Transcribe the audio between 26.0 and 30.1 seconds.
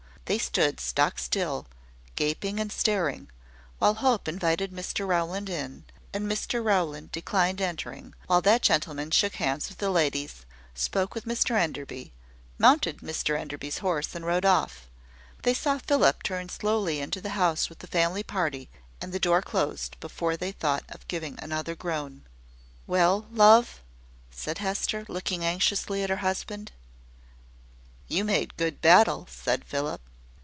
at her husband. "You made good battle," said Philip.